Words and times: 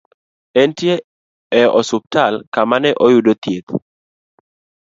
Entie 0.61 0.95
e 1.59 1.61
osiptal 1.79 2.33
ka 2.53 2.61
ma 2.69 2.77
oyudo 3.05 3.29
e 3.35 3.39
thieth 3.43 3.69